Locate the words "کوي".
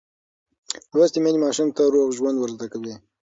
2.73-2.93